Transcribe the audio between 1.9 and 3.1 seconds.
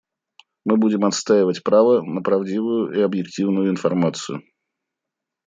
на правдивую и